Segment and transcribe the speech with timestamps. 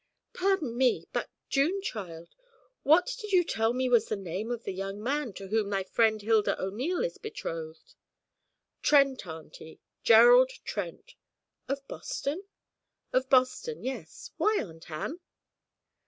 [0.33, 1.05] 'Pardon me!
[1.13, 2.33] but, June, child,
[2.81, 5.83] what did you tell me was the name of the young man to whom thy
[5.83, 7.93] friend Hilda O'Neil is betrothed?'
[8.81, 11.13] 'Trent, auntie Gerald Trent.'
[11.69, 12.45] 'Of Boston?'
[13.13, 14.31] 'Of Boston; yes.
[14.37, 15.19] Why, Aunt Ann?'